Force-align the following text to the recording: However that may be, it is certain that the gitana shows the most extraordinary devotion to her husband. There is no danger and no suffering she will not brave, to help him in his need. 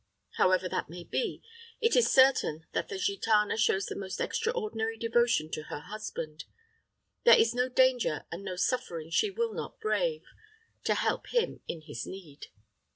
However 0.37 0.67
that 0.67 0.89
may 0.89 1.03
be, 1.03 1.43
it 1.79 1.95
is 1.95 2.11
certain 2.11 2.65
that 2.71 2.89
the 2.89 2.95
gitana 2.95 3.55
shows 3.55 3.85
the 3.85 3.95
most 3.95 4.19
extraordinary 4.19 4.97
devotion 4.97 5.51
to 5.51 5.65
her 5.65 5.81
husband. 5.81 6.45
There 7.23 7.37
is 7.37 7.53
no 7.53 7.69
danger 7.69 8.25
and 8.31 8.43
no 8.43 8.55
suffering 8.55 9.11
she 9.11 9.29
will 9.29 9.53
not 9.53 9.79
brave, 9.79 10.23
to 10.85 10.95
help 10.95 11.27
him 11.27 11.61
in 11.67 11.81
his 11.81 12.07
need. 12.07 12.47